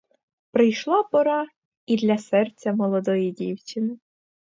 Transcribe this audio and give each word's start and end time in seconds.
Прийшла 0.53 1.03
пора 1.03 1.47
і 1.85 1.97
для 1.97 2.17
серця 2.17 2.73
молодої 2.73 3.31
дівчини. 3.31 3.97